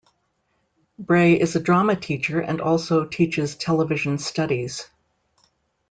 [0.97, 4.87] Bray is a drama teacher and also teaches television studies.